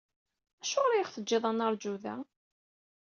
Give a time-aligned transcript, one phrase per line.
[0.61, 2.15] Acuɣer i aɣ-teǧǧiḍ ad neṛju da?